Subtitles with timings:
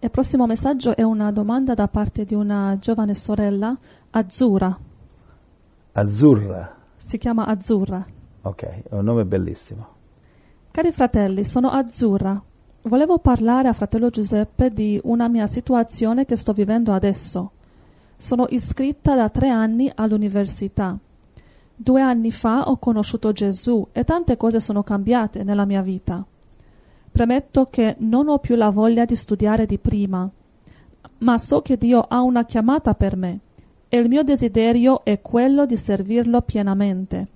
[0.00, 3.76] Il prossimo messaggio è una domanda da parte di una giovane sorella,
[4.10, 4.78] Azzurra.
[5.90, 6.76] Azzurra.
[6.96, 8.06] Si chiama Azzurra.
[8.42, 9.86] Ok, è un nome bellissimo.
[10.70, 12.40] Cari fratelli, sono Azzurra.
[12.82, 17.50] Volevo parlare a fratello Giuseppe di una mia situazione che sto vivendo adesso.
[18.16, 20.96] Sono iscritta da tre anni all'università.
[21.74, 26.24] Due anni fa ho conosciuto Gesù e tante cose sono cambiate nella mia vita.
[27.18, 30.30] Premetto che non ho più la voglia di studiare di prima,
[31.18, 33.40] ma so che Dio ha una chiamata per me
[33.88, 37.26] e il mio desiderio è quello di servirlo pienamente.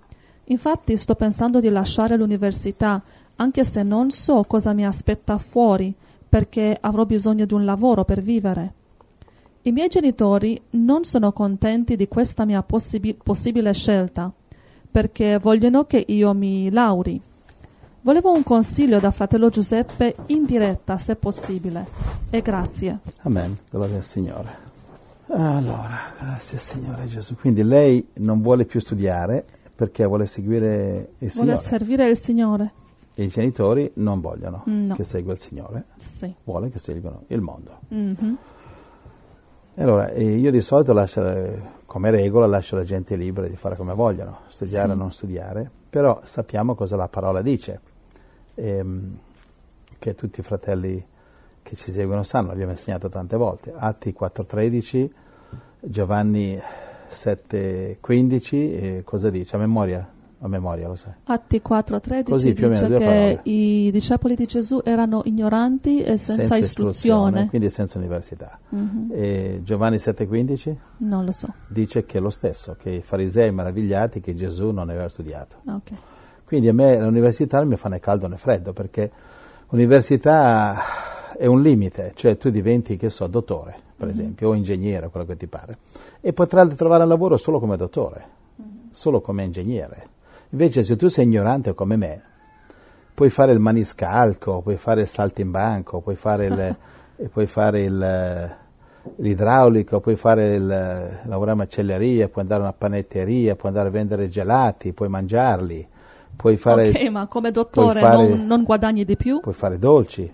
[0.45, 3.03] Infatti sto pensando di lasciare l'università,
[3.35, 5.93] anche se non so cosa mi aspetta fuori,
[6.29, 8.73] perché avrò bisogno di un lavoro per vivere.
[9.63, 14.31] I miei genitori non sono contenti di questa mia possibi- possibile scelta,
[14.89, 17.21] perché vogliono che io mi lauri.
[18.05, 21.87] Volevo un consiglio da fratello Giuseppe in diretta, se possibile.
[22.31, 22.99] E grazie.
[23.23, 24.71] Amen, gloria al Signore.
[25.29, 27.37] Allora, grazie Signore Gesù.
[27.37, 31.57] Quindi lei non vuole più studiare perché vuole seguire il Vuole Signore.
[31.57, 32.73] servire il Signore.
[33.15, 34.95] E i genitori non vogliono No.
[34.95, 36.33] che segua il Signore, Sì.
[36.45, 37.79] vuole che seguano il mondo.
[37.89, 38.37] Mhm.
[39.75, 43.57] E allora, eh, io di solito lascio, eh, come regola, lascio la gente libera di
[43.57, 44.99] fare come vogliono, studiare o Sì.
[44.99, 47.81] non studiare, però sappiamo cosa la parola dice,
[48.55, 49.17] ehm,
[49.99, 51.05] che tutti i fratelli
[51.63, 53.73] che ci seguono sanno, l'abbiamo insegnato tante volte.
[53.77, 55.09] Atti 4.13,
[55.81, 56.61] Giovanni
[57.11, 59.57] 7.15, e cosa dice?
[59.57, 60.09] A memoria?
[60.45, 61.13] A memoria, lo sai.
[61.25, 63.41] Atti 4.13 Così, più meno, dice due che parole.
[63.45, 67.47] i discepoli di Gesù erano ignoranti e senza, istruzione.
[67.49, 68.59] quindi senza università.
[68.71, 69.11] Mhm.
[69.13, 71.53] E Giovanni 7.15 Non lo so.
[71.69, 75.59] dice che è lo stesso, che i farisei meravigliati che Gesù non aveva studiato.
[75.67, 75.91] Ah, ok.
[76.53, 79.11] Quindi a me l'università non mi fa né caldo né freddo, perché
[79.71, 85.25] l'università è un limite, cioè tu diventi, che so, dottore, per esempio, o ingegnere, quello
[85.25, 85.79] che ti pare,
[86.21, 88.25] e potrai trovare lavoro solo come dottore,
[88.91, 90.09] solo come ingegnere.
[90.51, 92.23] Invece se tu sei ignorante come me,
[93.15, 96.77] puoi fare il maniscalco, puoi fare il saltimbanco, puoi fare il,
[97.33, 98.57] puoi fare il,
[99.17, 103.93] l'idraulico, puoi fare il, lavorare in macelleria, puoi andare a una panetteria, puoi andare a
[103.93, 105.89] vendere gelati, puoi mangiarli,
[106.43, 109.39] puoi fare, ok, ma come dottore fare- non, non guadagni di più?
[109.41, 110.31] puoi fare dolci,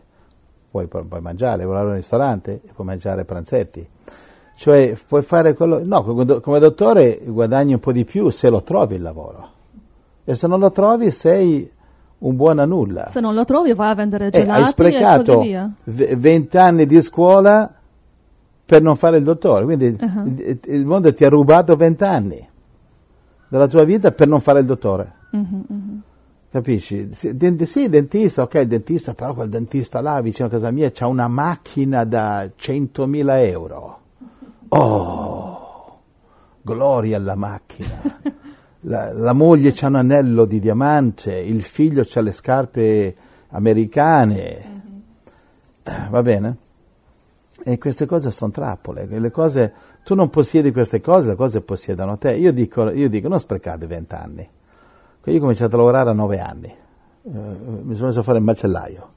[0.70, 3.86] puoi, puoi mangiare, lavorare in un ristorante puoi mangiare pranzetti.
[4.56, 5.80] Cioè puoi fare quello...
[5.84, 9.50] No, come do- come dottore guadagni un po' di più se lo trovi il lavoro.
[10.24, 11.70] E se non lo trovi sei
[12.18, 13.06] un buon a nulla.
[13.06, 15.70] Se non lo trovi vai a vendere Eh, gelati hai e sprecato così via.
[15.84, 17.72] v- 20 anni di scuola
[18.64, 19.64] per non fare il dottore.
[19.64, 20.26] Quindi Uh-huh.
[20.26, 22.48] il, il mondo ti ha rubato 20 anni
[23.48, 25.12] della tua vita per non fare il dottore.
[25.30, 26.02] Mhm, mhm.
[26.50, 27.08] Capisci?
[27.12, 31.06] Sì, dent- sì, dentista, ok, dentista, però quel dentista là vicino a casa mia c'ha
[31.06, 33.98] una macchina da 100.000 euro.
[34.68, 35.98] Oh,
[36.62, 38.36] gloria alla macchina.
[38.82, 43.16] La, la moglie c'ha un anello di diamante, il figlio c'ha le scarpe
[43.48, 44.82] americane.
[45.82, 46.56] Eh, Va bene?
[47.64, 49.72] E queste cose sono trappole, le cose,
[50.04, 52.34] tu non possiedi queste cose, le cose possiedono te.
[52.36, 54.48] Io dico, io dico non sprecate vent'anni.
[55.30, 58.44] Io ho cominciato a lavorare a nove anni, Eh, mi sono messo a fare il
[58.44, 59.12] macellaio.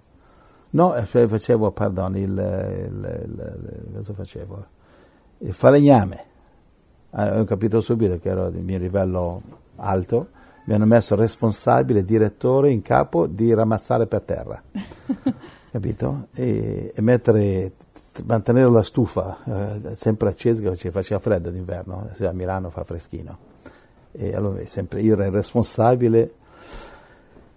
[0.72, 4.66] No, eh, facevo, pardon, il, il- il- cosa facevo?
[5.40, 6.26] Il falegname.
[7.12, 9.42] Ah, ho capito subito che ero del mio livello
[9.78, 10.28] alto,
[10.66, 14.62] mi hanno messo responsabile, direttore in capo di ramazzare per terra,
[15.72, 16.28] capito?
[16.34, 17.74] E, e mettere,
[18.26, 23.50] mantenere la stufa eh, sempre accesa che ci faceva freddo d'inverno, a Milano fa freschino.
[24.12, 26.34] E allora sempre io ero il responsabile.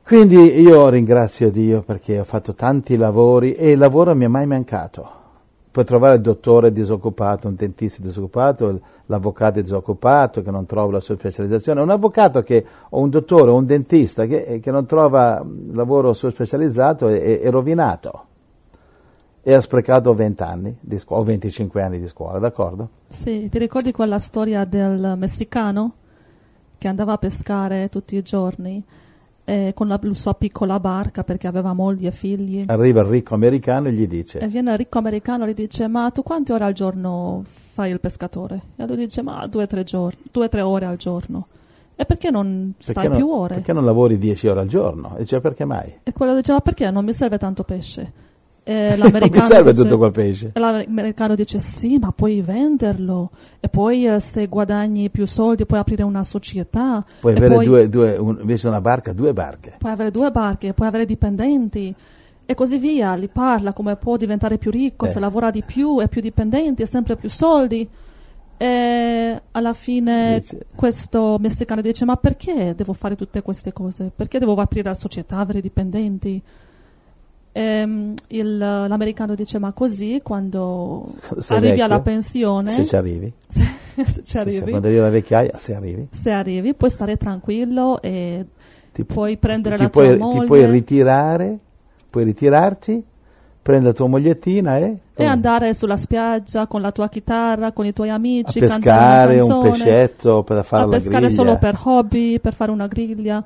[0.04, 4.47] Quindi io ringrazio Dio perché ho fatto tanti lavori e il lavoro mi è mai
[4.47, 5.22] mancato.
[5.70, 11.16] Puoi trovare il dottore disoccupato, un dentista disoccupato, l'avvocato disoccupato che non trova la sua
[11.16, 16.12] specializzazione, un avvocato che, o un dottore o un dentista che, che non trova lavoro
[16.12, 18.25] suo specializzato è, è- rovinato
[19.42, 22.89] e ha sprecato 20 anni scuola, o 25 anni di scuola, d'accordo?
[23.09, 25.92] Sì, ti ricordi quella storia del messicano
[26.84, 28.84] che andava a pescare tutti i giorni
[29.47, 32.65] eh, con la sua piccola barca perché aveva moglie e figli?
[32.66, 35.86] Arriva il ricco americano e gli dice, E viene il ricco americano e gli dice:
[35.86, 37.42] Ma tu quante ore al giorno
[37.72, 38.60] fai il pescatore?
[38.77, 41.47] E lui dice: Ma due o tre, tre ore al giorno.
[41.97, 43.54] E perché non stai perché non, più ore?
[43.54, 45.15] perché non lavori 10 ore al giorno?
[45.16, 46.01] E dice, perché mai?
[46.03, 48.13] E quello dice: Ma perché non mi serve tanto pesce?
[48.72, 50.51] E mi l'americano serve dice- tutto quel pesce.
[50.55, 53.31] E l'americano dice: Sì, ma puoi venderlo.
[53.61, 57.05] E poi eh, se guadagni più soldi puoi aprire una società.
[57.21, 59.75] Puoi e avere poi due, due un- invece una barca, due barche.
[59.78, 61.95] puoi avere due barche, puoi avere dipendenti.
[62.47, 65.09] e così via, gli parla come può diventare più ricco Eh.
[65.09, 67.87] se lavora di più, è più dipendente, ha sempre più soldi.
[68.57, 74.11] E alla fine Dice- questo messicano dice: Ma perché devo fare tutte queste cose?
[74.15, 76.41] Perché devo aprire la società, avere dipendenti?
[77.56, 81.06] Ehm, il- l'americano dice: Ma così quando
[81.39, 83.33] Sei arrivi vecchio, alla pensione, Se ci arrivi.
[83.48, 83.62] se
[83.95, 86.09] ci Se- se- arrivi, quando arrivi alla vecchiaia, se arrivi.
[86.10, 88.45] se arrivi, puoi stare tranquillo e
[88.92, 91.59] Ti, puoi prendere ti la puoi, tua moglie ti puoi ritirare,
[92.10, 93.04] puoi ritirarti,
[93.62, 97.92] prendere la tua mogliettina e, e andare sulla spiaggia con la tua chitarra, con i
[97.92, 101.34] tuoi a amici, pescare cantare un canzone, pescetto per fare a la pescare griglia.
[101.34, 103.45] solo per hobby, per fare una griglia.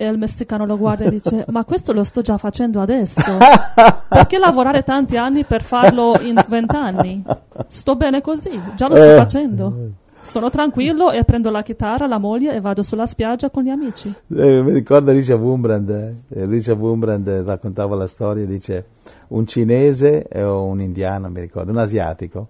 [0.00, 3.20] E il messicano lo guarda e dice: Ma questo lo sto già facendo adesso.
[4.08, 7.22] Perché lavorare tanti anni per farlo in vent'anni?
[7.66, 9.16] Sto bene così, già lo sto Eh.
[9.16, 9.76] facendo.
[10.22, 14.08] Sono tranquillo e prendo la chitarra, la moglie e vado sulla spiaggia con gli amici.
[14.34, 16.14] Eh, mi ricordo Richard Wurmbrand, eh,
[16.46, 18.86] Richard Wurmbrand eh, raccontava la storia, dice
[19.28, 22.48] un cinese e un indiano, mi ricordo, un asiatico,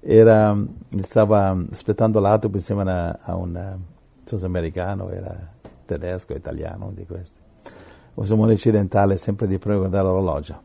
[0.00, 0.56] era,
[1.02, 3.82] stava aspettando l'autobus insieme a, a un, eh, non
[4.24, 5.34] so se americano, era
[5.88, 7.38] tedesco, italiano, di questi.
[8.14, 10.62] O se un occidentale sempre di a guardare l'orologio.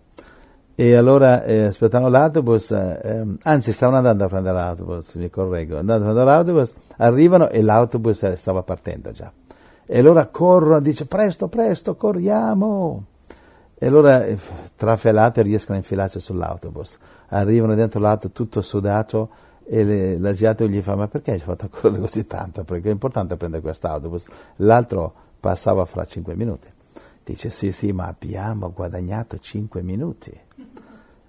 [0.76, 5.78] E allora eh, aspettavano l'autobus, eh, ehm, anzi stavano andando a prendere l'autobus, mi correggo,
[5.78, 9.32] andando a prendere l'autobus, arrivano e l'autobus eh, stava partendo già.
[9.86, 13.06] E allora corrono, dice presto, presto, corriamo.
[13.76, 14.38] E allora eh,
[14.76, 16.98] trafellate riescono a infilarsi sull'autobus.
[17.30, 19.30] Arrivano dentro l'auto tutto sudato
[19.66, 22.64] e le- l'asiatico gli fa ma perché hai fatto correre così tanto?
[22.64, 24.28] Perché è importante prendere quest'autobus.
[24.58, 26.68] L'altro passava fra cinque minuti.
[27.24, 30.32] Dice sì sì ma abbiamo guadagnato cinque minuti.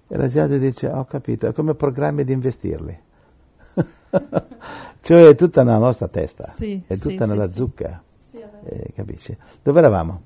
[0.07, 3.01] E l'asiatico dice ho capito, è come programmi di investirli.
[5.01, 7.55] cioè è tutta nella nostra testa, Sì, è tutta sì, nella sì.
[7.55, 8.03] zucca,
[8.65, 9.37] eh, capisci?
[9.63, 10.23] Dove eravamo?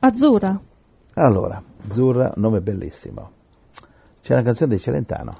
[0.00, 0.60] Azzurra.
[1.14, 3.30] Allora, Azzurra, un nome bellissimo.
[4.20, 5.32] C'è una canzone di Celentano,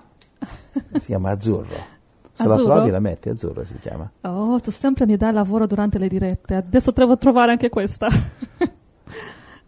[0.99, 1.97] si chiama Azzurro.
[2.33, 2.75] Se la Azzurro?
[2.75, 4.09] trovi la metti, Azzurro si chiama.
[4.23, 6.55] Oh, tu sempre mi dai lavoro durante le dirette.
[6.57, 8.09] Adesso devo trovare anche questa.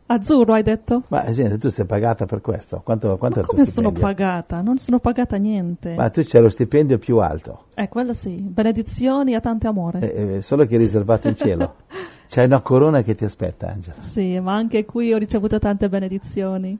[0.06, 1.04] Azzurro, hai detto?
[1.08, 2.80] Ma gente, tu sei pagata per questo?
[2.84, 4.60] Quanto, quanto Ma è come sono pagata?
[4.60, 5.94] Non sono pagata niente.
[5.94, 8.34] Ma tu c'è lo stipendio più alto, Eh, quello sì.
[8.34, 10.00] Benedizioni e tante amore.
[10.12, 11.74] eh, eh, solo che è riservato in cielo.
[12.30, 13.98] C'è una corona che ti aspetta, Angela.
[14.00, 16.76] Sì, ma anche qui ho ricevuto tante benedizioni.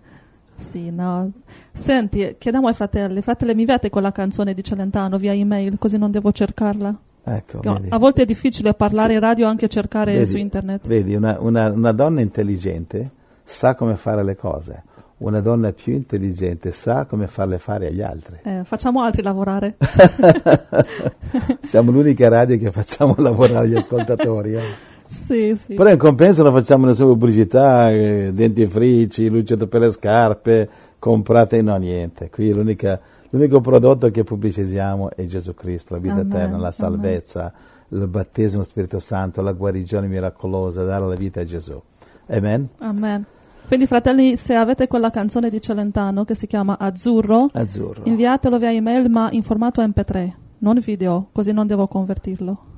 [0.61, 1.31] Sì, no.
[1.73, 3.23] Senti, chiediamo ai fratelli.
[3.23, 6.95] Fratelli, mi inviate quella canzone di Celentano via email, così non devo cercarla?
[7.23, 9.15] Ecco, No, a volte è difficile parlare Sì.
[9.15, 10.87] in radio anche cercare Vedi, su internet.
[10.87, 13.11] Vedi, una, una- una donna intelligente
[13.45, 14.83] sa come fare le cose.
[15.19, 18.39] Una donna più intelligente sa come farle fare agli altri.
[18.43, 19.77] Eh, facciamo altri lavorare.
[21.63, 24.55] Siamo l'unica radio che facciamo lavorare gli ascoltatori.
[24.55, 24.89] eh.
[25.11, 25.75] sì, sì.
[25.75, 30.69] Però in compenso non facciamo nessuna pubblicità, eh, dentifrici, luce per le scarpe,
[31.01, 32.31] comprate, no niente.
[32.31, 36.73] Qui l'unica- l'unico prodotto che pubblicizziamo è Gesù Cristo, la vita Amen, eterna, la amen.
[36.73, 37.53] salvezza,
[37.89, 41.81] il battesimo Spirito Santo, la guarigione miracolosa, dare la vita a Gesù.
[42.29, 42.69] Amen?
[42.79, 43.25] Amen.
[43.67, 48.03] Quindi, fratelli, se avete quella canzone di Celentano che si chiama Azzurro, Azzurro.
[48.05, 52.70] inviatelo via email, ma in formato MP3, non video, così non devo convertirlo.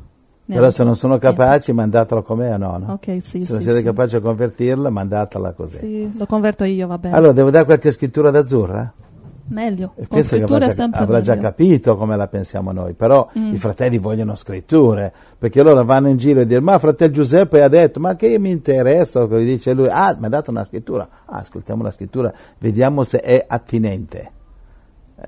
[0.54, 2.78] Però se non sono capaci, mandatelo com'è o no?
[2.78, 2.92] no?
[2.94, 3.84] Ok, sì, se non sì, siete sì.
[3.84, 5.76] capaci a convertirla, mandatela così.
[5.78, 7.14] Sì, lo converto io, va bene.
[7.14, 8.92] Allora, devo dare qualche scrittura d'azzurra?
[9.52, 9.92] meglio.
[9.96, 13.52] E penso che avrà, già, avrà già capito come la pensiamo noi, però Mm.
[13.52, 17.68] i fratelli vogliono scritture, perché loro vanno in giro e dicono, ma fratello Giuseppe ha
[17.68, 19.88] detto, ma che mi interessa quello che dice lui?
[19.90, 24.30] Ah, mi ha dato una scrittura, ah, ascoltiamo la scrittura, vediamo se è attinente.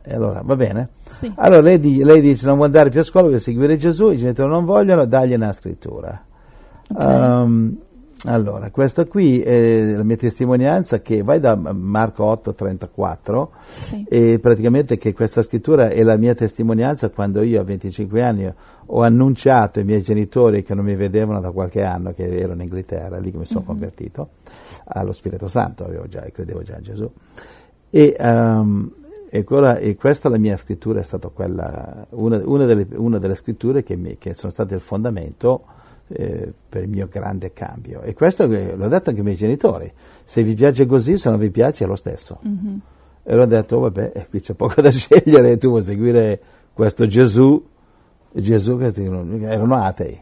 [0.02, 0.88] E allora, va bene?
[1.08, 1.32] Sì.
[1.36, 4.48] Allora lei, lei dice, non vuole andare più a scuola per seguire Gesù, i genitori
[4.50, 6.22] non vogliono, dagli una scrittura.
[6.88, 7.02] Ok.
[7.02, 7.76] Um,
[8.26, 14.04] allora, questa qui è la mia testimonianza che vai da Marco 8, 34 Sì.
[14.08, 18.50] e praticamente che questa scrittura è la mia testimonianza quando io a 25 anni
[18.86, 22.60] ho annunciato ai miei genitori che non mi vedevano da qualche anno, che ero in
[22.62, 23.66] Inghilterra, lì che mi sono Mhm.
[23.66, 24.28] convertito
[24.86, 27.10] allo Spirito Santo, avevo già, credevo già in Gesù.
[27.90, 28.92] E, ehm,
[29.34, 33.34] e ancora- e questa la mia scrittura è stata quella, una, una delle, una delle
[33.34, 35.64] scritture che, mi- che sono state il fondamento
[36.06, 38.02] eh, per il mio grande cambio.
[38.02, 39.92] E questo che- l'ho detto anche ai miei genitori.
[40.24, 42.38] Se vi piace così, se non vi piace è lo stesso.
[42.42, 42.80] Mhm.
[43.24, 46.40] E allora ho detto, vabbè, eh, qui c'è poco da scegliere, tu vuoi seguire
[46.72, 47.60] questo Gesù,
[48.30, 50.20] Gesù erano atei.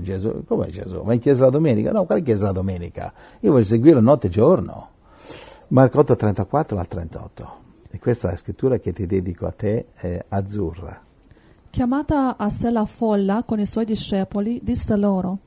[0.00, 1.02] Gesù, come Gesù?
[1.02, 1.92] Va in chiesa la domenica?
[1.92, 3.12] No, quale chiesa la domenica?
[3.40, 4.88] Io voglio seguire notte e giorno.
[5.68, 7.58] Marco 8, 34 al 38.
[7.92, 11.02] E questa è la scrittura che ti dedico a te, è azzurra.
[11.70, 15.38] Chiamata a sé la folla con i suoi discepoli, disse loro,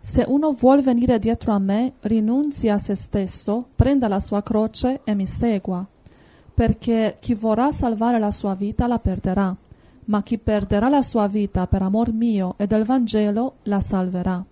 [0.00, 5.00] Se uno vuol venire dietro a me, rinunzi a se stesso, prenda la sua croce
[5.04, 5.86] e mi segua.
[6.54, 9.54] Perché chi vorrà salvare la sua vita la perderà,
[10.06, 14.44] ma chi perderà la sua vita per amor mio e del Vangelo la salverà.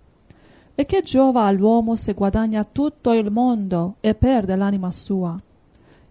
[0.74, 5.38] E che giova all'uomo se guadagna tutto il mondo e perde l'anima sua?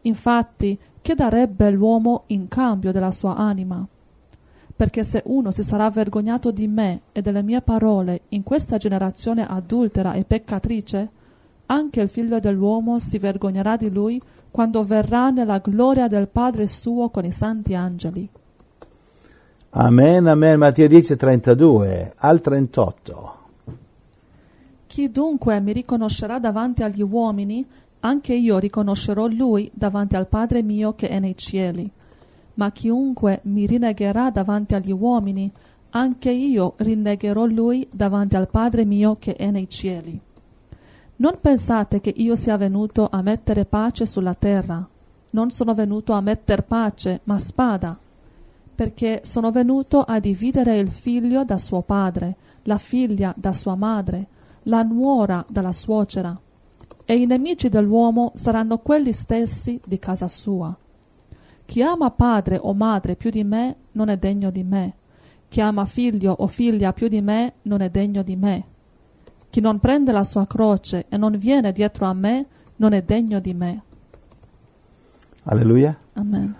[0.02, 3.86] Infatti, che darebbe l'uomo in cambio della sua anima?
[4.80, 9.46] perché se uno si sarà vergognato di me e delle mie parole in questa generazione
[9.46, 11.10] adultera e peccatrice,
[11.66, 17.10] anche il figlio dell'uomo si vergognerà di lui quando verrà nella gloria del Padre suo
[17.10, 18.30] con i santi angeli.
[19.72, 20.58] Amen, amen.
[20.58, 23.34] Matteo 10, 32 al 38.
[24.88, 27.68] Chi dunque mi riconoscerà davanti agli uomini,
[28.02, 31.92] anche io riconoscerò lui davanti al Padre mio che è nei cieli
[32.60, 35.50] ma chiunque mi rinnegherà davanti agli uomini,
[35.92, 40.20] anche io rinnegherò lui davanti al Padre mio che è nei cieli.
[41.16, 44.86] Non pensate che io sia venuto a mettere pace sulla terra.
[45.32, 47.98] Non sono venuto a metter pace, ma spada,
[48.76, 54.28] perché sono venuto a dividere il figlio da suo padre, la figlia da sua madre,
[54.64, 56.38] la nuora dalla suocera.
[57.10, 60.78] E i nemici dell'uomo saranno quelli stessi di casa sua.
[61.66, 64.94] Chi ama padre o madre più di me non è degno di me.
[65.48, 68.64] Chi ama figlio o figlia più di me non è degno di me.
[69.50, 73.40] Chi non prende la sua croce e non viene dietro a me non è degno
[73.40, 73.82] di me.
[75.46, 75.98] Alleluia.
[76.14, 76.56] Amen.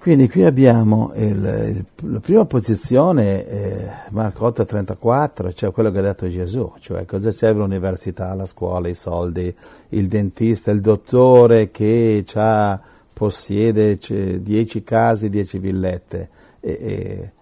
[0.00, 6.02] Quindi qui abbiamo il, il, la prima posizione, eh, Marco 8,34, cioè quello che ha
[6.02, 9.54] detto Gesù, cioè cosa serve l'università, la scuola, i soldi,
[9.90, 12.24] il dentista, il dottore che
[13.12, 13.98] possiede
[14.40, 16.30] dieci case, dieci villette.
[16.60, 17.32] E, e,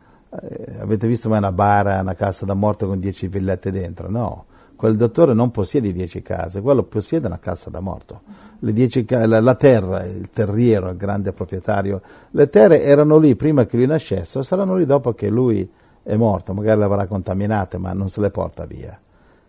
[0.40, 4.10] eh, avete visto mai una bara, una casa da morto con dieci villette dentro?
[4.10, 4.46] No,
[4.78, 8.20] quel dottore non possiede dieci case, quello possiede una casa da morto.
[8.60, 13.76] Dieci, la, la, terra, il terriero, il grande proprietario, le terre erano lì prima che
[13.76, 15.68] lui nascesse saranno lì dopo che lui
[16.04, 18.96] è morto, magari le avrà contaminate, ma non se le porta via.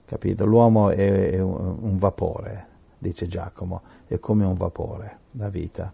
[0.03, 0.47] Capito?
[0.47, 2.65] L'uomo è, è un, vapore,
[2.97, 5.93] dice Giacomo, è come un vapore, la vita.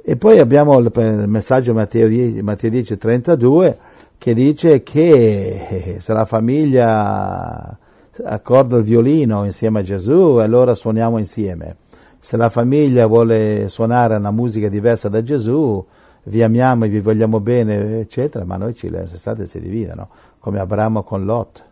[0.00, 0.92] E poi abbiamo il
[1.26, 3.78] messaggio Matteo 10, Matteo 10 32
[4.16, 7.78] che dice che eh, se la famiglia
[8.22, 11.76] accorda il violino insieme a Gesù, allora suoniamo insieme.
[12.18, 15.84] Se la famiglia vuole suonare una musica diversa da Gesù,
[16.24, 20.58] vi amiamo e vi vogliamo bene, eccetera, ma noi ci, le strade si dividono, come
[20.58, 21.62] Abramo con Lot.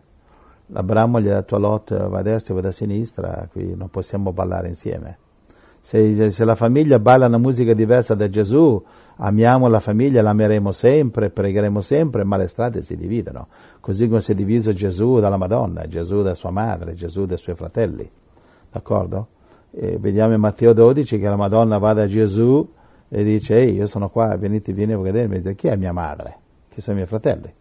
[0.73, 3.89] Abramo gli ha detto a Lot va a destra e va a sinistra, qui non
[3.89, 5.17] possiamo ballare insieme.
[5.85, 8.81] Se, se, la famiglia balla una musica diversa da Gesù,
[9.17, 13.47] amiamo la famiglia, l'ameremo sempre, pregheremo sempre, ma le strade si dividono.
[13.81, 17.55] Così come si è diviso Gesù dalla Madonna, Gesù da sua madre, Gesù dai suoi
[17.55, 18.09] fratelli.
[18.71, 19.27] D'accordo?
[19.71, 22.65] E vediamo in Matteo 12 che la Madonna va da Gesù
[23.09, 25.41] e dice, ehi, io sono qua, venite, vieni a vedermi.
[25.41, 26.37] Dice, chi è mia madre?
[26.69, 27.53] Chi sono i miei fratelli?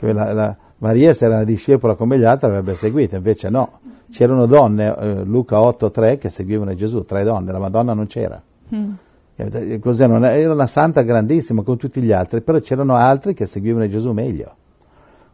[0.00, 4.46] La, la, Maria, se era una discepola come gli altri, avrebbe seguito, invece no c'erano
[4.46, 8.40] donne, eh, Luca 8.3, che seguivano Gesù, tre donne, la Madonna non c'era.
[8.74, 8.92] Mm.
[9.36, 14.54] Era una santa grandissima come tutti gli altri, però c'erano altri che seguivano Gesù meglio.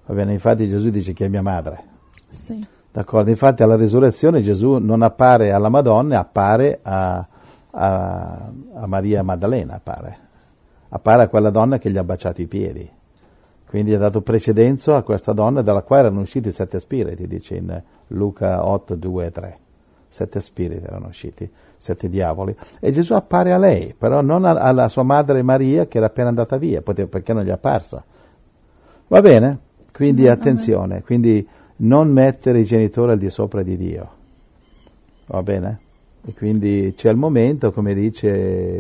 [0.07, 1.85] Bene, infatti Gesù dice che è mia madre.
[2.31, 2.67] Sì.
[2.93, 7.25] D'accordo, infatti alla risurrezione Gesù non appare alla Madonna, appare a,
[7.71, 10.19] a, a Maria Maddalena, appare.
[10.89, 12.91] appare a quella donna che gli ha baciato i piedi.
[13.67, 17.83] Quindi ha dato precedenza a questa donna dalla quale erano usciti sette spiriti, dice in
[18.11, 19.59] Luca 8, 2 e 3.
[20.09, 22.55] Sette spiriti erano usciti, sette diavoli.
[22.81, 26.57] E Gesù appare a lei, però non alla sua madre Maria che era appena andata
[26.57, 28.03] via, perché non gli è apparsa.
[29.07, 29.59] Va bene?
[29.93, 34.09] Quindi mm, attenzione, quindi non mettere i genitori al di sopra di Dio.
[35.27, 35.81] Va bene?
[36.27, 38.29] E quindi c'è il momento, come dice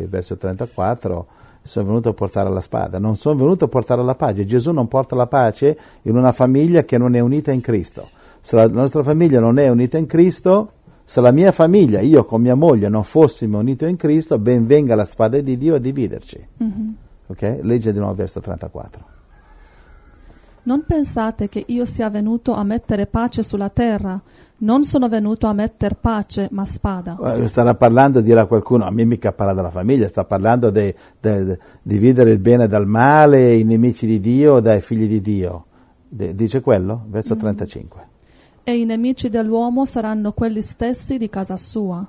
[0.02, 1.26] il verso 34,
[1.62, 4.44] sono venuto a portare la spada, non sono venuto a portare la pace.
[4.44, 8.08] Gesù non porta la pace in una famiglia che non è unita in Cristo.
[8.40, 10.72] Se la nostra famiglia non è unita in Cristo,
[11.04, 14.94] se la mia famiglia, io con mia moglie, non fossimo uniti in Cristo, ben venga
[14.94, 16.46] la spada di Dio a dividerci.
[16.62, 16.88] Mm-hmm.
[17.26, 17.58] Ok?
[17.62, 19.04] Legge di nuovo verso 34.
[20.62, 24.20] Non pensate che io sia venuto a mettere pace sulla terra.
[24.58, 27.18] Non sono venuto a mettere pace, ma spada.
[27.34, 30.94] Eh, starà parlando, dirà qualcuno, a me mica parla della famiglia, sta parlando di
[31.82, 35.64] dividere il bene dal male, i nemici di Dio dai figli di Dio.
[36.06, 37.04] De, dice quello?
[37.08, 37.38] Verso mm.
[37.38, 38.09] 35.
[38.62, 42.06] E i nemici dell'uomo saranno quelli stessi di casa sua.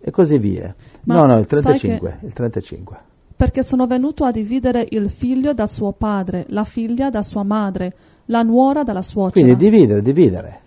[0.00, 0.74] E così via.
[1.04, 2.96] Ma no, no, il 35, il 35
[3.36, 7.94] perché sono venuto a dividere il figlio da suo padre, la figlia da sua madre,
[8.26, 9.44] la nuora dalla suocera.
[9.44, 10.60] Quindi dividere, dividere.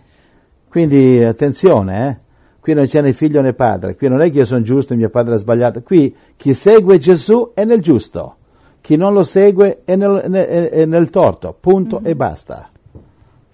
[0.70, 2.18] Quindi attenzione, eh?
[2.60, 4.98] qui non c'è né figlio né padre, qui non è che io sono giusto e
[4.98, 8.36] mio padre è sbagliato, qui chi segue Gesù è nel giusto,
[8.82, 12.12] chi non lo segue è nel, è nel torto, punto mm-hmm.
[12.12, 12.70] e basta.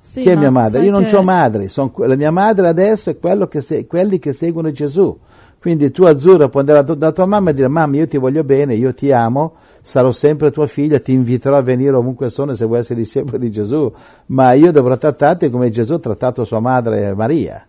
[0.06, 0.86] Sì, chi è mia madre?
[0.86, 1.16] Io non che...
[1.16, 5.18] ho madre, son, la mia madre adesso è che se, quelli che seguono Gesù.
[5.60, 8.44] Quindi tu Azzurra puoi andare da, da tua mamma e dire mamma io ti voglio
[8.44, 12.66] bene, io ti amo, sarò sempre tua figlia, ti inviterò a venire ovunque sono se
[12.66, 13.92] vuoi essere discepolo di Gesù,
[14.28, 17.66] ma io dovrò trattarti come Gesù ha trattato sua madre Maria.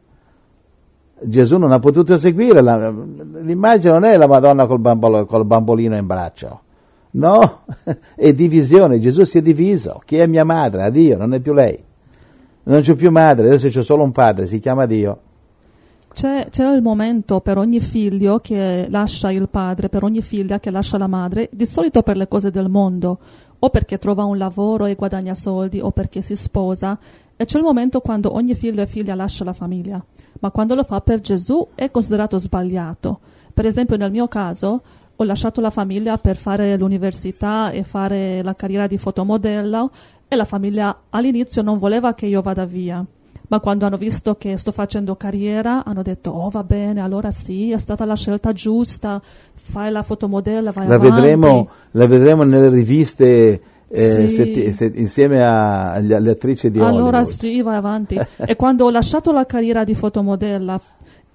[1.18, 5.96] Gesù non ha potuto seguire, la, l'immagine non è la Madonna col, bambolo, col bambolino
[5.96, 6.60] in braccio,
[7.12, 7.60] no,
[8.14, 10.82] è divisione, Gesù si è diviso, chi è mia madre?
[10.82, 11.82] A Dio, non è più lei.
[12.68, 15.20] Non c'è più madre, adesso c'è solo un padre, si chiama Dio.
[16.12, 20.72] C'è, c'era il momento per ogni figlio che lascia il padre, per ogni figlia che
[20.72, 23.18] lascia la madre, di solito per le cose del mondo,
[23.56, 26.98] o perché trova un lavoro e guadagna soldi, o perché si sposa,
[27.36, 30.04] e c'è il momento quando ogni figlio e figlia lascia la famiglia.
[30.40, 33.20] Ma quando lo fa per Gesù è considerato sbagliato.
[33.54, 34.82] Per esempio, nel mio caso,
[35.14, 39.90] ho lasciato la famiglia per fare l'università e fare la carriera di fotomodello
[40.28, 43.04] e la famiglia all'inizio non voleva che io vada via
[43.48, 47.70] ma quando hanno visto che sto facendo carriera hanno detto oh va bene allora sì
[47.70, 49.20] è stata la scelta giusta
[49.54, 54.34] fai la fotomodella vai la avanti vedremo, la vedremo nelle riviste eh, Sì.
[54.34, 57.24] se- se- insieme a- agli- alle attrici di allora Hollywood.
[57.24, 60.80] sì vai avanti e quando ho lasciato la carriera di fotomodella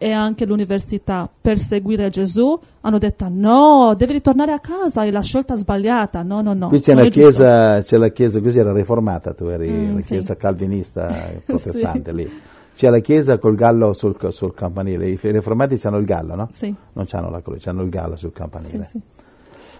[0.04, 5.22] e anche l'università per seguire Gesù hanno detto no devi ritornare a casa è la
[5.22, 8.58] scelta sbagliata no no no Qui c'è la, è giusto." chiesa, c'è la chiesa, così
[8.58, 10.08] era riformata, tu eri Mm, la sì.
[10.14, 11.14] chiesa calvinista
[11.46, 12.28] protestante lì.
[12.76, 16.50] C'è la chiesa col gallo sul, sul campanile, i riformati hanno il gallo, no?
[16.52, 18.84] sì Non hanno la croce, hanno il gallo sul sì campanile.
[18.86, 19.00] sì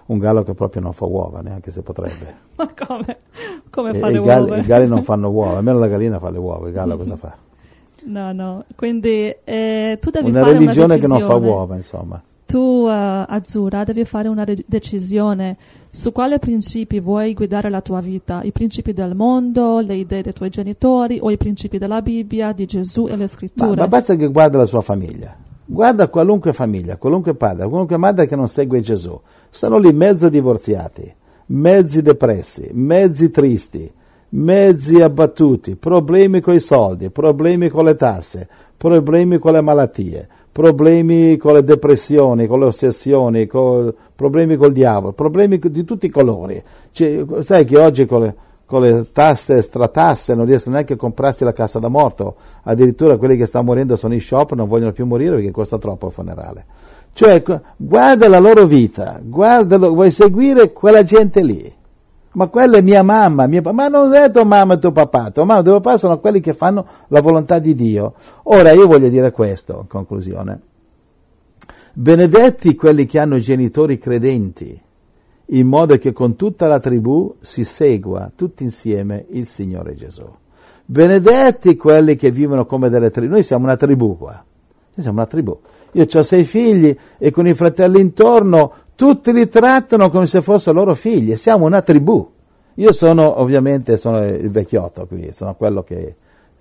[0.06, 2.32] Un gallo che proprio non fa uova, neanche se potrebbe.
[2.54, 3.18] ma come
[3.70, 6.38] come E- fa le uova i galli non fanno uova, almeno la gallina fa le
[6.38, 7.34] uova, il gallo cosa fa?
[8.04, 11.48] No, no, quindi eh, tu devi Una fare religione una che non fa decisione.
[11.48, 12.22] uova, insomma.
[12.44, 15.56] Tu, eh, Azzurra, devi fare una re- decisione
[15.90, 20.32] su quali principi vuoi guidare la tua vita, i principi del mondo, le idee dei
[20.32, 23.74] tuoi genitori o i principi della Bibbia, di Gesù e le Ma, scritture.
[23.76, 25.34] ma basta che guarda la sua famiglia.
[25.64, 29.18] Guarda qualunque famiglia, qualunque padre, qualunque madre che non segue Gesù.
[29.48, 31.10] Sono lì mezzo divorziati,
[31.46, 33.90] mezzi depressi, mezzi tristi,
[34.34, 41.36] mezzi abbattuti, problemi con i soldi, problemi con le tasse, problemi con le malattie, problemi
[41.36, 46.62] con le depressioni, con le ossessioni, con- problemi col diavolo, problemi di tutti i colori.
[46.92, 51.44] Cioè, sai che oggi con le, con le tasse, stratasse, non riescono neanche a comprarsi
[51.44, 55.04] la cassa da morto, addirittura quelli che stanno morendo sono in shop, non vogliono più
[55.04, 56.64] morire perché costa troppo il funerale.
[57.12, 61.80] Cioè, co- guarda la loro vita, guardalo, vuoi seguire quella gente lì?
[62.32, 65.44] Ma quella è mia mamma, mia ma non è tua mamma e tuo papà, tua
[65.44, 68.14] mamma e tuo papà sono quelli che fanno la volontà di Dio.
[68.44, 70.60] Ora io voglio dire questo, in conclusione.
[71.92, 74.80] Benedetti quelli che hanno genitori credenti,
[75.46, 80.24] in modo che con tutta la tribù si segua tutti insieme il Signore Gesù.
[80.86, 83.32] Benedetti quelli che vivono come delle tribù.
[83.32, 84.32] Noi siamo una tribù qua.
[84.32, 85.58] Noi siamo una tribù.
[85.92, 90.76] Io ho sei figli e con i fratelli intorno tutti li trattano come se fossero
[90.78, 91.34] loro figli.
[91.34, 92.24] Siamo una tribù.
[92.74, 96.14] Io sono ovviamente sono il vecchiotto qui, sono quello che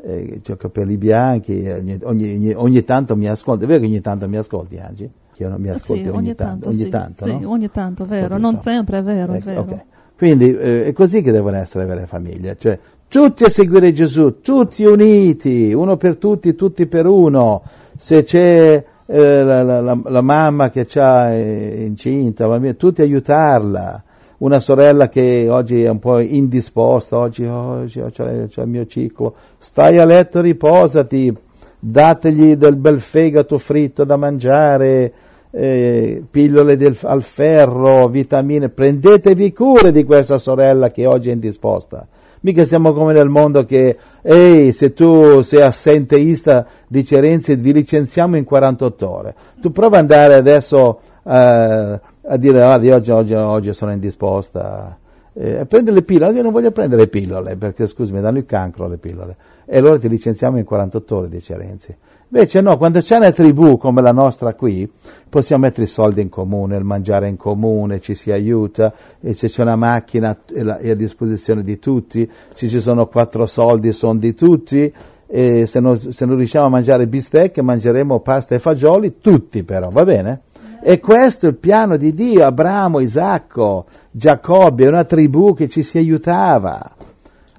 [0.04, 3.66] eh, ho capelli bianchi, eh, ogni, ogni- ogni- ogni tanto mi ascolti.
[3.66, 5.10] È vero che ogni tanto mi ascolti, Angie?
[5.36, 7.52] Che non mi Eh ascolti sì, ogni, tanto, ogni sì, tanto, sì, no?
[7.52, 8.70] ogni tanto, vero, Ogni non tanto.
[8.72, 9.62] sempre è vero, è Ecco, vero.
[9.62, 9.80] ok.
[10.18, 14.42] Quindi eh, è così che devono essere le vere famiglie, cioè tutti a seguire Gesù,
[14.42, 17.62] tutti uniti, uno per tutti, tutti per uno.
[17.96, 24.04] Se c'è eh, la, la- la- mamma che c'ha eh, incinta, bambina, tutti aiutarla.
[24.38, 28.88] Una sorella che oggi è un po' indisposta, oggi, oggi oh, c'è, c'è il mio
[28.88, 31.36] ciclo, stai a letto, riposati,
[31.78, 35.14] dategli del bel fegato fritto da mangiare,
[35.52, 42.08] eh, pillole del- al ferro, vitamine, prendetevi cura di questa sorella che oggi è indisposta.
[42.42, 48.36] Mica siamo come nel mondo che, ehi, se tu sei assenteista, dice Renzi, vi licenziamo
[48.36, 49.36] in 48 ore.
[49.62, 54.98] Tu prova ad andare adesso eh, a dire, guarda, io oggi, oggi, oggi sono indisposta,
[55.34, 58.88] eh, prende le pillole, io non voglio prendere le pillole, perché scusami, danno il cancro
[58.88, 59.36] le pillole.
[59.66, 61.96] E allora ti licenziamo in 48 ore, dice Renzi.
[62.34, 64.90] Invece no, quando c'è una tribù come la nostra qui,
[65.28, 69.50] possiamo mettere i soldi in comune, il mangiare in comune, ci si aiuta, e se
[69.50, 74.34] c'è una macchina è a disposizione di tutti, se ci sono quattro soldi sono di
[74.34, 74.94] tutti,
[75.28, 79.90] e se non, se non riusciamo a mangiare bistecche mangeremo pasta e fagioli, tutti però,
[79.90, 80.42] va bene?
[80.84, 86.00] E questo è il piano di Dio, Abramo, Isacco, Giacobbe, una tribù che ci si
[86.00, 86.96] aiutava.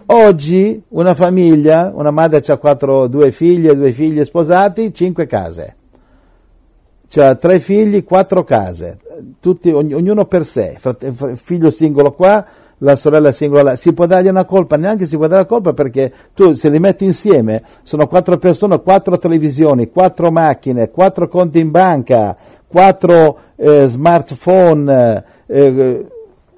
[0.06, 5.76] Oggi una famiglia, una madre ha due figlie, due figli sposati, cinque case.
[7.08, 8.98] C'ha tre figli, quattro case,
[9.38, 10.78] tutti, ognuno per sé,
[11.35, 12.44] figlio singolo qua,
[12.82, 13.76] la sorella singola là.
[13.76, 16.78] Si può dargli una colpa, neanche si può dare la colpa perché tu se li
[16.78, 22.37] metti insieme sono quattro persone, quattro televisioni, quattro macchine, quattro conti in banca,
[22.72, 26.06] quattro eh, smartphone, eh,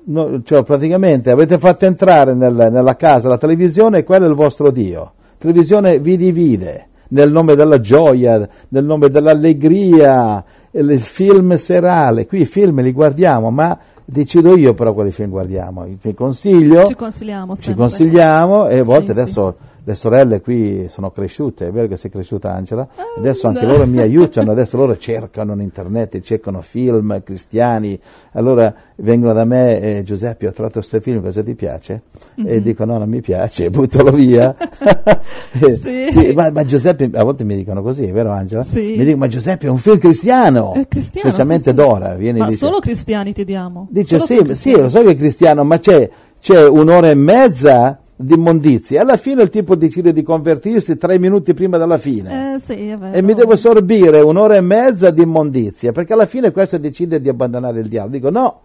[0.05, 4.35] no, cioè praticamente avete fatto entrare nel, nella casa la televisione e quello è il
[4.35, 5.01] vostro Dio.
[5.01, 12.27] La televisione vi divide nel nome della gioia, nel nome dell'allegria, il film serale.
[12.27, 15.85] Qui i film li guardiamo, ma decido io però quali film guardiamo.
[16.01, 16.87] Vi consiglio.
[16.87, 17.73] Ci consigliamo sempre.
[17.73, 19.57] Ci consigliamo e a volte sì, adesso...
[19.59, 23.67] Sì le sorelle qui sono cresciute, è vero che sei cresciuta Angela, ah, adesso anche
[23.67, 27.99] loro mi aiutano, adesso loro cercano in internet, cercano film cristiani,
[28.33, 32.03] allora vengono da me, eh, Giuseppe ho trovato questo film, cosa ti piace?
[32.41, 32.51] Mm-hmm.
[32.51, 32.63] E mhm.
[32.63, 34.57] dico no, non mi piace, buttalo via.
[35.53, 36.07] sì.
[36.09, 38.63] sì ma, ma, Giuseppe, a volte mi dicono così, è vero Angela?
[38.63, 38.95] Sì.
[38.97, 42.15] Mi dicono ma Giuseppe è un film cristiano, è cristiano specialmente sì, Dora.
[42.15, 43.87] Viene ma dice, solo cristiani ti diamo.
[43.91, 46.09] Dice sì, sì, lo so che è cristiano, ma c'è,
[46.41, 48.99] c'è un'ora e mezza di immondizie.
[48.99, 52.55] Alla fine il tipo decide di convertirsi tre minuti prima della fine.
[52.55, 56.79] Eh, sì, e mi devo sorbire un'ora e mezza di immondizie, perché alla fine questo
[56.79, 58.13] decide di abbandonare il diavolo.
[58.13, 58.61] Dico no,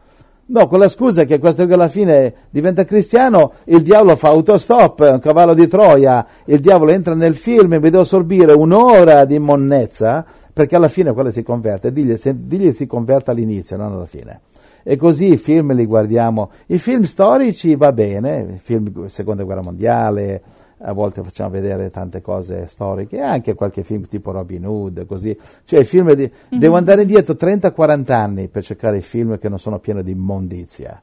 [0.46, 5.00] no, con la scusa che questo che alla fine diventa cristiano, il diavolo fa autostop,
[5.12, 9.36] un cavallo di Troia, il diavolo entra nel film e mi devo sorbire un'ora di
[9.36, 11.92] immonnezza, perché alla fine quello si converte.
[11.92, 14.42] Digli, digli si converte all'inizio, non alla fine
[14.90, 16.50] e così i film li guardiamo.
[16.66, 20.42] I film storici va bene, film seconda guerra mondiale,
[20.80, 25.38] a volte facciamo vedere tante cose storiche, anche qualche film tipo Robin Hood, così.
[25.64, 26.60] Cioè, film di, mm-hmm.
[26.60, 31.00] Devo andare indietro 30-40 anni per cercare i film che non sono pieni di immondizia.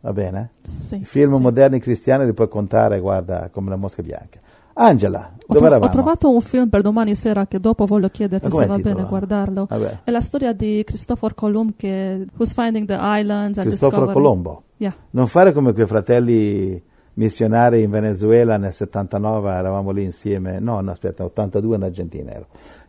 [0.00, 0.52] Va bene?
[0.62, 1.42] Sì, I film sì.
[1.42, 4.40] moderni cristiani li puoi contare, guarda, come la mosca bianca.
[4.74, 8.50] Angela, ho dove tro- Ho trovato un film per domani sera che dopo voglio chiederti
[8.50, 9.66] se va bene guardarlo.
[9.68, 10.00] Vabbè.
[10.04, 14.62] È la storia di Christopher Colombo che Who's Finding the Islands and Cristoforo Colombo.
[14.78, 14.94] Yeah.
[15.10, 16.82] Non fare come quei fratelli
[17.14, 20.58] missionari in Venezuela nel 79, eravamo lì insieme.
[20.58, 22.46] No, no, aspetta, 82 in Argentina ero.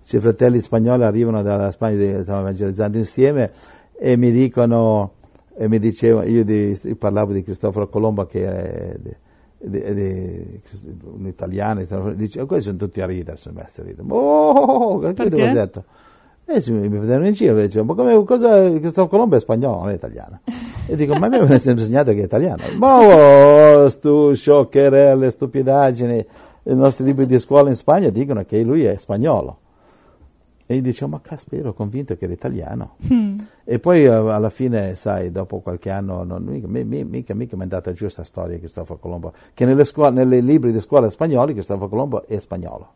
[0.10, 3.52] I fratelli spagnoli arrivano dalla Spagna, stavamo evangelizzando insieme
[3.98, 5.14] e mi dicono,
[5.56, 8.98] e mi dicevano, io, di, io parlavo di Cristoforo Colombo che è
[9.66, 14.04] un italiano, dice, oh, questi sono tutti a ridere, sono messi a ridere.
[14.08, 15.84] Oh, che detto?
[16.46, 19.90] E mi vedevano in giro e dicevano, ma come, cosa, questo Colombo è spagnolo, non
[19.92, 20.42] è italiano.
[20.88, 22.64] E dico, ma a me mi hanno sempre insegnato che è italiano.
[22.78, 26.26] Ma oh, stu scioccherelle, stupidaggini,
[26.64, 29.60] i nostri libri di scuola in Spagna dicono che lui è spagnolo.
[30.66, 32.96] E io dicevo, ma caspita, ero convinto che era italiano.
[33.12, 33.40] Mm.
[33.66, 37.64] E poi eh, alla fine, sai, dopo qualche anno, non, mica, mica, mica, mi è
[37.64, 41.54] andata giù questa storia di Cristoforo Colombo, che nelle, scuole, nei libri di scuola spagnoli
[41.54, 42.94] Cristoforo Colombo è spagnolo.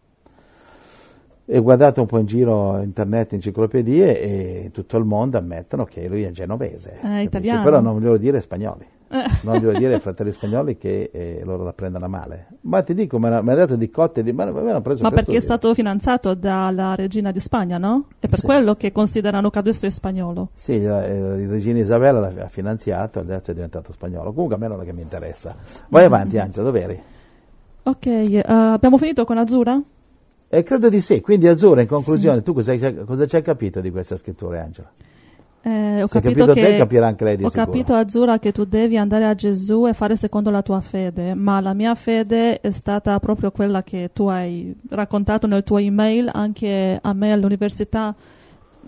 [1.50, 6.24] E guardate un po' in giro internet, enciclopedie e tutto il mondo ammettono che lui
[6.24, 7.00] è genovese.
[7.00, 7.64] È italiano.
[7.64, 8.86] Però non glielo dire spagnoli.
[9.42, 12.48] Non glielo dire ai fratelli spagnoli che eh, loro la prendono a male.
[12.62, 14.34] Ma ti dico, mi hanno detto di cotte di...
[14.34, 15.38] Ma, ma perché studio.
[15.38, 18.08] è stato finanziato dalla regina di Spagna, no?
[18.20, 18.46] È per sì.
[18.46, 20.50] quello che considerano che adesso è spagnolo.
[20.54, 24.34] Sì, la, eh, la regina Isabella l'ha finanziato, adesso è diventato spagnolo.
[24.34, 25.56] Comunque a me non è che mi interessa.
[25.88, 26.14] Vai mm-hmm.
[26.14, 27.02] avanti, Angelo, dove eri?
[27.84, 29.82] Ok, uh, abbiamo finito con Azzurra?
[30.50, 31.22] Eh, credo di sì.
[31.22, 32.44] Quindi Azzurra, in conclusione, sì.
[32.44, 34.92] tu cosa, cosa ci hai capito di questa scrittura, Angela?
[35.62, 37.66] Eh, ho Se capito, capito che, te, capirà anche lei di Ho sicuro.
[37.66, 41.60] capito, Azzurra, che tu devi andare a Gesù e fare secondo la tua fede, ma
[41.60, 46.98] la mia fede è stata proprio quella che tu hai raccontato nel tuo email, anche
[47.02, 48.16] a me all'università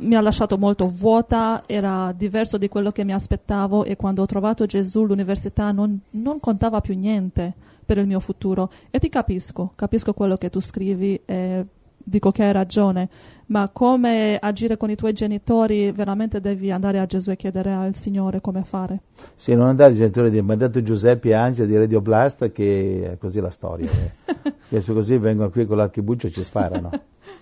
[0.02, 4.26] mi ha lasciato molto vuota, era diverso di quello che mi aspettavo e quando ho
[4.26, 7.54] trovato Gesù l'università non, non contava più niente
[7.86, 11.66] per il mio futuro e ti capisco, capisco quello che tu scrivi e
[12.10, 13.10] dico che hai ragione,
[13.48, 17.96] ma come agire con i tuoi genitori veramente devi andare a Gesù e chiedere al
[17.96, 19.02] Signore come fare.
[19.36, 23.18] Sì, non andare ai genitori di mandato Giuseppe e Angela di Radio Blast che è
[23.18, 23.90] così la storia.
[24.70, 26.92] che così vengono qui con l'archibuccio e ci sparano.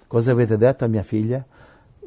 [0.07, 1.45] Cosa avete detto a mia figlia?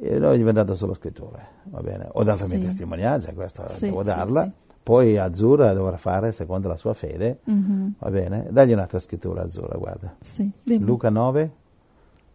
[0.02, 2.08] E noi gli abbiamo dato solo scritture, va bene.
[2.12, 2.50] Ho dato sì.
[2.50, 4.44] la mia testimonianza, questa sì, devo darla.
[4.44, 4.50] Sì,
[4.82, 7.88] Poi Azzurra dovrà fare secondo la sua fede, mm-hmm.
[7.98, 8.46] va bene.
[8.50, 10.16] Dagli un'altra scrittura Azzurra, guarda.
[10.78, 11.50] Luca 9,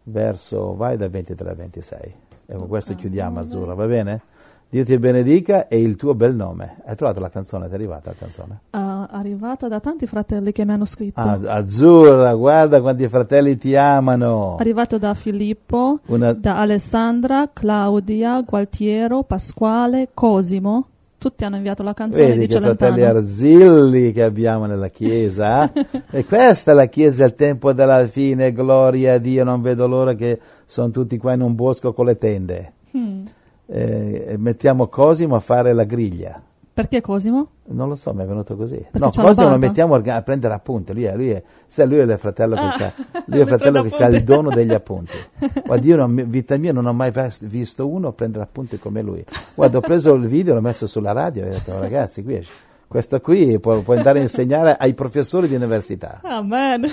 [0.06, 2.14] verso, vai da 23 a 26.
[2.46, 4.22] E con questo chiudiamo Azzurra, va bene?
[4.68, 6.78] Dio ti benedica e il tuo bel nome.
[6.84, 7.66] Hai trovato la canzone?
[7.66, 8.60] Ti è arrivata la canzone?
[8.70, 11.20] Uh, arrivata da tanti fratelli che mi hanno scritto.
[11.20, 14.56] Ah, Azzurra, guarda quanti fratelli ti amano.
[14.58, 16.32] Arrivato da Filippo, Una...
[16.32, 20.88] da Alessandra, Claudia, Gualtiero, Pasquale, Cosimo
[21.18, 23.18] Tutti hanno inviato la canzone Vedi di che fratelli Celentano.
[23.18, 25.72] Arzilli che abbiamo nella Chiesa.
[26.10, 30.14] e questa è la Chiesa al tempo della fine, gloria a Dio, non vedo l'ora
[30.14, 32.72] che sono tutti qua in un bosco con le tende.
[32.96, 33.24] Mm.
[33.66, 36.40] Eh, mettiamo Cosimo a fare la griglia.
[36.76, 37.48] Perché Cosimo?
[37.68, 38.76] Non lo so, mi è venuto così.
[38.76, 40.92] Perché no, Cosimo lo mettiamo a prendere appunti.
[40.92, 42.92] Lui è, lui è, sai, lui è il fratello che Ah, c'ha,
[43.28, 45.16] lui è il fratello che ha il dono degli appunti.
[45.64, 47.10] Guarda, io non, vita mia non ho mai
[47.40, 49.24] visto uno prendere appunti come lui.
[49.54, 52.42] Guarda, ho preso il video, l'ho messo sulla radio e ho detto, ragazzi, qui è-
[52.88, 56.20] questo qui può, può andare a insegnare ai professori di università.
[56.22, 56.84] Amen.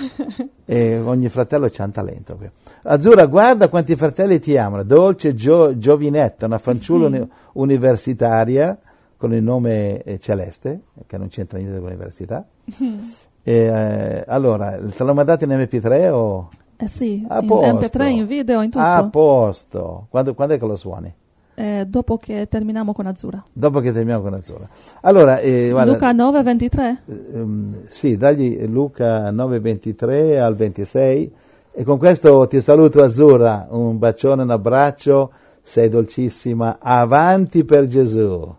[0.64, 2.36] E ogni fratello c'ha un talento.
[2.36, 2.48] qui.
[2.84, 4.82] Azzurra, guarda quanti fratelli ti amano.
[4.82, 8.78] Dolce Gio- Giovinetta, una fanciulla uni- universitaria
[9.24, 12.46] con il nome eh, Celeste, che non c'entra niente con l'università.
[13.46, 17.98] E, eh, allora, te l'ho mandato in MP3 o Eh sì, a in posto?
[17.98, 18.82] MP3, in video, in tutto.
[18.82, 20.06] A posto.
[20.08, 21.12] Quando, quando è che lo suoni?
[21.54, 23.44] Eh, dopo che terminiamo con Azzurra.
[23.52, 24.66] Dopo che terminiamo con Azzurra.
[25.02, 27.02] Allora, eh, guarda, Luca 9, 23.
[27.04, 31.32] ehm, sì, dagli Luca 9:23 al 26
[31.70, 38.56] e con questo ti saluto Azzurra, un bacione, un abbraccio, sei dolcissima, avanti per Gesù.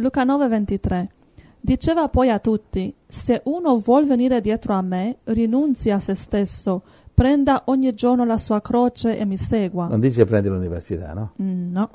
[0.00, 1.08] Luca 9, 23.
[1.60, 6.82] Diceva poi a tutti, se uno vuol venire dietro a me, rinunzi a se stesso,
[7.12, 9.88] prenda ogni giorno la sua croce e mi segua.
[9.88, 11.32] Non dice prendi l'università, no?
[11.42, 11.90] Mm, No.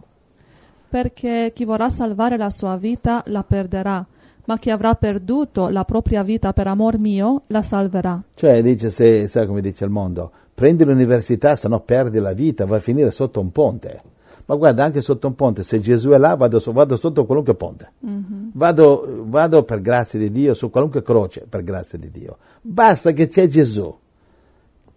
[0.90, 4.06] Perché chi vorrà salvare la sua vita la perderà,
[4.46, 8.22] ma chi avrà perduto la propria vita per amor mio la salverà.
[8.36, 12.66] Cioè dice, se, sai come dice il mondo, prendi l'università, se no perdi la vita,
[12.66, 14.02] vai a finire sotto un ponte.
[14.46, 17.92] Ma guarda, anche sotto un ponte, se Gesù è là, vado, vado sotto qualunque ponte.
[18.54, 22.38] Vado, vado per grazia di Dio su qualunque croce, per grazia di Dio.
[22.62, 23.96] Basta che c'è Gesù.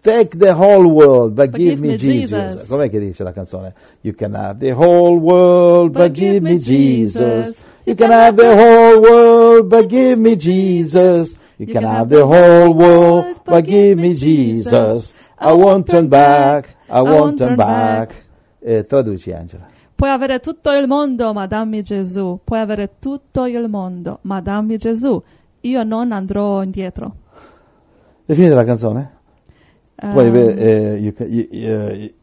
[0.01, 2.31] Take the whole world, but, give, me Jesus.
[2.31, 2.69] Jesus.
[2.69, 3.75] Com'è che dice la canzone?
[4.03, 7.65] You can have the whole world, but, give me Jesus.
[7.85, 11.37] You can have the whole world, but give me Jesus.
[11.57, 15.13] You can have the whole world, but give me Jesus.
[15.39, 18.26] I won't turn back, I won't turn back.
[18.69, 19.65] Eh, traduci, Angela.
[19.95, 22.41] Puoi avere tutto il mondo, ma dammi Gesù.
[22.43, 25.23] Puoi avere tutto il mondo, ma dammi Gesù.
[25.61, 27.15] Io non andrò indietro.
[28.27, 29.11] È finita la canzone?
[29.95, 32.15] Puoi Ehm, avere, eh, you you- eh,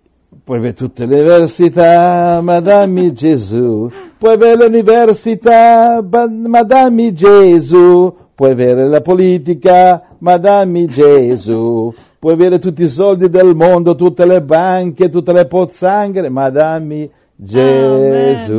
[0.43, 3.89] puoi avere tutte le università, ma dammi Gesù.
[4.17, 8.13] Puoi avere l'università, ma dammi Gesù.
[8.35, 11.93] Puoi avere la politica, ma dammi Gesù.
[12.23, 17.11] Puoi avere tutti i soldi del mondo, tutte le banche, tutte le pozzanghere, ma dammi
[17.35, 18.53] Gesù.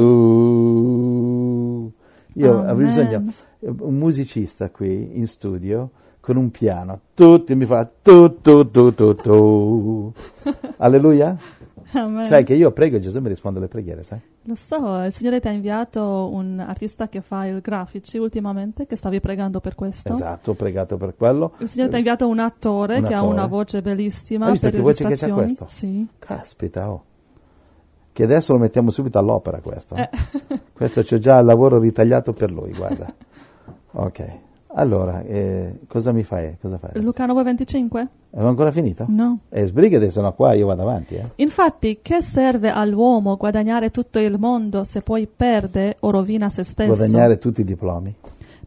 [2.35, 2.87] Io avrei Amen.
[2.87, 3.25] bisogno
[3.61, 5.89] un musicista qui in studio
[6.21, 10.13] con un piano, tutti mi fa tu tu tu tu tu.
[10.77, 11.35] Alleluia.
[11.93, 12.25] Amen.
[12.25, 14.21] Sai che io prego e Gesù mi risponde alle preghiere, sai?
[14.43, 18.97] Lo so, il Signore ti ha inviato un artista che fa i grafici ultimamente, che
[18.97, 20.13] stavi pregando per questo.
[20.13, 21.53] Esatto, ho pregato per quello.
[21.59, 23.33] Il Signore ti ha inviato un attore Un che ha attore.
[23.33, 25.43] una voce bellissima Hai visto per che voce che illustrazioni.
[25.47, 25.65] questo?
[25.69, 26.07] Sì.
[26.19, 27.05] Caspita, oh.
[28.13, 29.97] Che adesso lo mettiamo subito all'opera questo.
[29.97, 30.09] Eh.
[30.73, 33.13] Questo c'è già il lavoro ritagliato per lui, guarda.
[33.97, 34.39] Ok.
[34.77, 36.57] Allora, eh, cosa mi fai?
[36.61, 37.05] Cosa fai adesso?
[37.05, 38.07] Luca 9:25?
[38.31, 39.05] È ancora finito?
[39.09, 39.39] No.
[39.49, 41.31] Eh, sbrigati, se no qua io vado avanti, eh.
[41.37, 46.89] Infatti, che serve all'uomo guadagnare tutto il mondo se poi perde o rovina se stesso?
[46.89, 48.15] Guadagnare tutti i diplomi.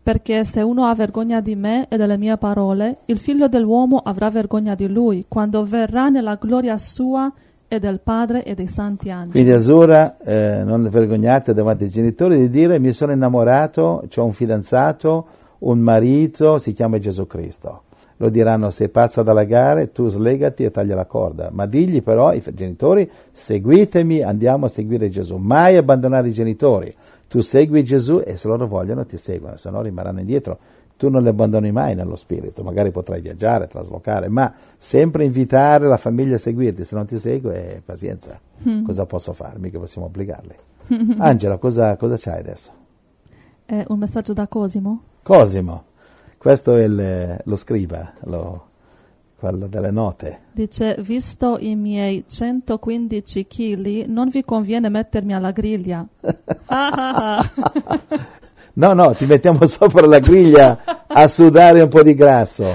[0.01, 4.29] Perché se uno ha vergogna di me e delle mie parole, il figlio dell'uomo avrà
[4.29, 7.29] vergogna di lui quando verrà nella gloria sua
[7.67, 9.31] e del Padre e dei santi angeli.
[9.31, 14.31] Quindi Azzurra, eh, non vergognate davanti ai genitori di dire mi sono innamorato, ho un
[14.31, 15.25] fidanzato,
[15.59, 17.83] un marito, si chiama Gesù Cristo.
[18.17, 21.49] Lo diranno sei pazza da legare, tu slegati e taglia la corda.
[21.51, 25.35] Ma digli però ai genitori seguitemi, andiamo a seguire Gesù.
[25.35, 26.93] Mai abbandonare i genitori.
[27.27, 30.57] Tu segui Gesù e se loro vogliono ti seguono, se no rimarranno indietro.
[30.97, 35.97] Tu non li abbandoni mai nello spirito, magari potrai viaggiare, traslocare, ma sempre invitare la
[35.97, 36.85] famiglia a seguirti.
[36.85, 38.39] Se non ti segue, eh, pazienza.
[38.83, 39.59] Cosa posso fare?
[39.59, 40.55] Mica possiamo obbligarli.
[41.19, 42.71] Angela, cosa, cosa c'hai adesso?
[43.63, 45.01] È un messaggio da Cosimo?
[45.27, 45.83] Cosimo,
[46.37, 48.65] questo è il- lo scriba, lo-
[49.37, 50.39] quello delle note.
[50.53, 56.05] Dice, visto i miei 115 kg, non vi conviene mettermi alla griglia.
[56.67, 57.37] Ah, ah,
[57.85, 57.99] ah.
[58.77, 62.65] No, no, ti mettiamo sopra la griglia a sudare un po' di grasso.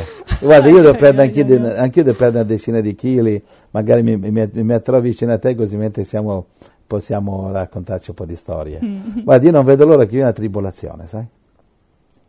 [0.41, 4.17] Guarda, io devo perdere anch'io, de- anch'io devo perdere una decina di chili, magari mi,
[4.17, 6.47] mi, mi metterò vicino a te così mentre siamo,
[6.87, 8.79] possiamo raccontarci un po' di storie.
[9.23, 11.25] Guarda, io non vedo l'ora che viene la tribolazione, sai?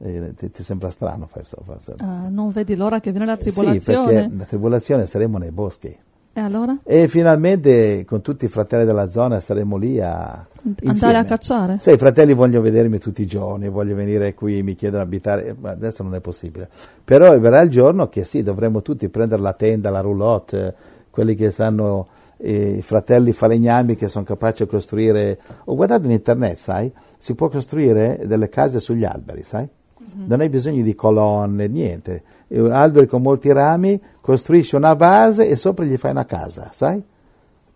[0.05, 1.55] Eh, Ti, ti sembra strano forse?
[1.63, 1.95] forse.
[1.99, 4.13] Ah, non vedi l'ora che viene la Sì, tribolazione?
[4.13, 5.97] perché la tribolazione saremo nei boschi.
[6.35, 6.75] E allora?
[6.83, 11.17] E finalmente con tutti i fratelli della zona saremo lì a Andare insieme.
[11.19, 11.77] a cacciare?
[11.79, 15.45] Sì, i fratelli vogliono vedermi tutti i giorni, vogliono venire qui, mi chiedono di abitare,
[15.49, 16.67] eh, ma adesso non è possibile.
[17.03, 20.73] Però verrà il giorno che sì, dovremo tutti prendere la tenda, la roulotte, eh,
[21.11, 25.39] quelli che sanno, eh, i fratelli falegnami che sono capaci di costruire.
[25.65, 29.69] Ho guardato in internet, sai, si può costruire delle case sugli alberi, sai?
[30.13, 32.23] Non hai bisogno di colonne, niente.
[32.49, 37.01] Alberi con molti rami, costruisci una base e sopra gli fai una casa, sai?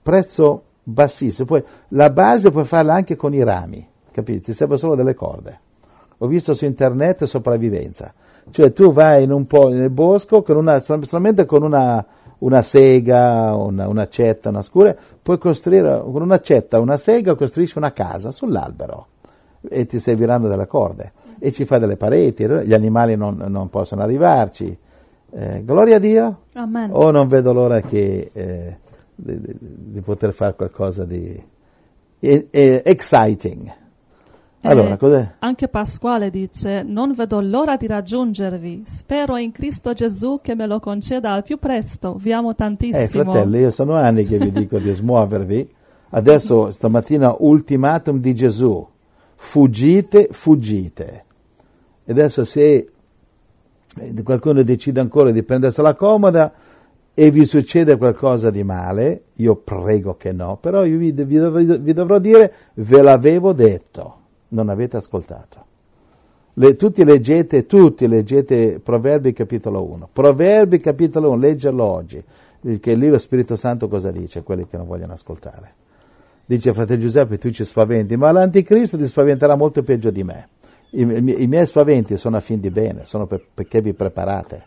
[0.02, 1.48] Prezzo bassissimo.
[1.48, 4.46] Poi la base puoi farla anche con i rami, capito?
[4.46, 5.60] Ti servono solo delle corde.
[6.20, 8.14] Ho visto su internet sopravvivenza.
[8.50, 12.06] Cioè tu vai in un po' nel bosco con una, solamente con una,
[12.40, 18.32] una sega, una, un'accetta, una scura, puoi costruire con un'accetta, una sega, costruisci una casa
[18.32, 19.08] sull'albero
[19.68, 24.02] e ti serviranno delle corde e ci fai delle pareti, gli animali non, non possono
[24.02, 24.78] arrivarci.
[25.30, 26.40] Eh, gloria a Dio!
[26.54, 26.90] Amen.
[26.94, 28.78] O non vedo l'ora che, eh,
[29.14, 31.42] di, di- di poter fare qualcosa di
[32.20, 32.48] eh,
[32.86, 33.74] exciting.
[34.62, 35.36] Allora, cos'è?
[35.40, 38.84] Anche Pasquale dice: Non vedo l'ora di raggiungervi.
[38.86, 42.16] Spero in Cristo Gesù che me lo conceda al più presto.
[42.20, 43.02] Vi amo tantissimo.
[43.02, 45.70] Eh, fratelli, io sono anni che vi dico di smuovervi.
[46.10, 48.86] Adesso, stamattina, ultimatum di Gesù.
[49.36, 51.24] Fuggite, fuggite.
[52.10, 52.90] E adesso se
[53.98, 56.54] eh, qualcuno decide ancora di prendersela comoda
[57.14, 61.80] e vi succede qualcosa di male, io prego che no, però io vi, vi dov-
[61.80, 64.16] vi dovrò dire, ve l'avevo detto,
[64.50, 65.66] non avete ascoltato.
[66.54, 70.08] Le- tutti leggete, tutti leggete Proverbi capitolo 1.
[70.14, 72.24] Proverbi capitolo 1, leggerlo oggi,
[72.62, 75.74] perché lì lo Spirito Santo cosa dice a quelli che non vogliono ascoltare.
[76.46, 80.48] Dice fratello Giuseppe, tu ci spaventi, ma l'anticristo ti spaventerà molto peggio di me.
[81.00, 84.66] I, i- i miei spaventi sono a fin di bene, sono per- perché vi preparate.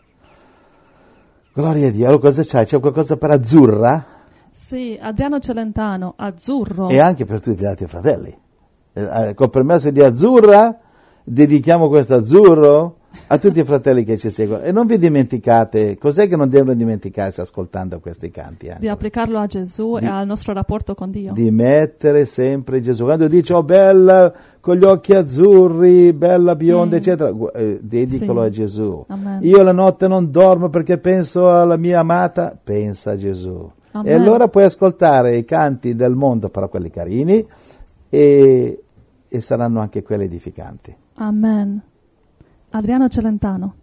[1.53, 2.05] Gloria a Dio.
[2.07, 2.65] Allora cosa c'hai?
[2.65, 4.05] C'è qualcosa per Azzurra?
[4.51, 6.89] Sì, Adriano Celentano, azzurro.
[6.89, 8.37] E anche per tutti gli altri fratelli.
[8.93, 10.77] Eh, eh, con permesso di Azzurra,
[11.23, 14.63] dedichiamo questo azzurro a tutti i fratelli che ci seguono.
[14.63, 18.65] E non vi dimenticate, cos'è che non devono dimenticarsi ascoltando questi canti?
[18.65, 18.93] di Angelo?
[18.93, 21.33] applicarlo a Gesù Di- e al nostro rapporto con Dio.
[21.33, 23.03] di mettere sempre Gesù.
[23.05, 26.99] Quando dice, oh bella, con gli occhi azzurri, bella bionda, Mm.
[26.99, 28.47] eccetera, eh, dedicalo Sì.
[28.47, 29.05] a Gesù.
[29.07, 29.39] Amen.
[29.43, 33.69] Io la notte non dormo perché penso alla mia amata, pensa a Gesù.
[33.93, 34.13] E Amen.
[34.21, 37.45] allora puoi ascoltare i canti del mondo, però quelli carini,
[38.09, 38.83] e,
[39.27, 40.95] e saranno anche quelli edificanti.
[41.15, 41.81] Amen.
[42.73, 43.80] Adriano Celentano.